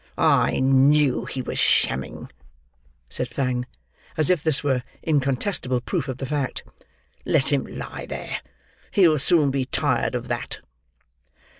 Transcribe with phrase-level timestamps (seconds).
[0.17, 2.31] "I knew he was shamming,"
[3.07, 3.67] said Fang,
[4.17, 6.63] as if this were incontestable proof of the fact.
[7.23, 8.41] "Let him lie there;
[8.89, 10.59] he'll soon be tired of that."